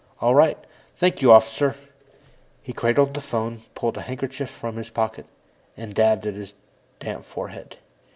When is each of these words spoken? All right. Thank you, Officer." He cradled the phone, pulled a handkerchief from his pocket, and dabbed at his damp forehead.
All 0.19 0.33
right. 0.33 0.57
Thank 0.97 1.21
you, 1.21 1.31
Officer." 1.31 1.75
He 2.63 2.73
cradled 2.73 3.13
the 3.13 3.21
phone, 3.21 3.59
pulled 3.75 3.97
a 3.97 4.01
handkerchief 4.01 4.49
from 4.49 4.77
his 4.77 4.89
pocket, 4.89 5.27
and 5.77 5.93
dabbed 5.93 6.25
at 6.25 6.33
his 6.33 6.55
damp 6.99 7.23
forehead. 7.23 7.77